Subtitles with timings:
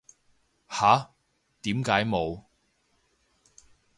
[0.67, 1.11] 吓？
[1.61, 2.45] 點解冇